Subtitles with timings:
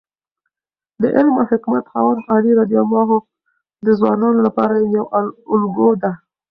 [1.01, 2.69] د علم او حکمت خاوند علي رض
[3.85, 5.07] د ځوانانو لپاره یوه
[5.53, 6.11] الګو ده.